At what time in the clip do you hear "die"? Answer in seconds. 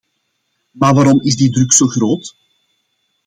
1.35-1.49